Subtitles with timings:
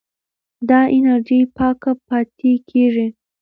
[0.69, 3.07] دا انرژي پاکه پاتې کېږي.